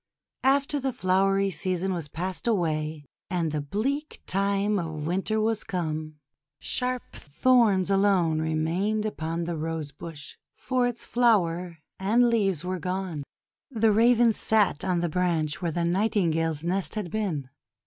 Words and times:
After 0.43 0.79
the 0.79 0.91
flowery 0.93 1.51
season 1.51 1.93
was 1.93 2.07
passed 2.07 2.47
away, 2.47 3.05
and 3.29 3.51
the 3.51 3.61
bleak 3.61 4.19
time 4.25 4.79
of 4.79 5.05
Winter 5.05 5.39
was 5.39 5.63
come, 5.63 6.15
sharp 6.57 7.03
NIGHTINGALE 7.13 7.13
AND 7.13 7.13
THE 7.13 7.21
ROSE 7.21 7.29
75 7.35 7.41
thorns 7.43 7.89
alone 7.91 8.41
remained 8.41 9.05
upon 9.05 9.43
the 9.43 9.55
Rose 9.57 9.91
Bush, 9.91 10.37
for 10.55 10.87
its 10.87 11.05
flower 11.05 11.77
and 11.99 12.31
leaves 12.31 12.65
were 12.65 12.79
gone. 12.79 13.21
The 13.69 13.91
Raven 13.91 14.33
sat 14.33 14.83
on 14.83 15.01
the 15.01 15.07
branch 15.07 15.61
where 15.61 15.71
the 15.71 15.85
Nightingale's 15.85 16.63
nest 16.63 16.95
had 16.95 17.11
been. 17.11 17.51